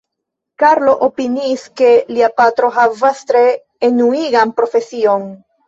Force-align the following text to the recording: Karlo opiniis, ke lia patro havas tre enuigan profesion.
Karlo 0.61 0.95
opiniis, 1.07 1.65
ke 1.83 1.91
lia 2.17 2.31
patro 2.41 2.71
havas 2.79 3.23
tre 3.35 3.45
enuigan 3.93 4.59
profesion. 4.61 5.33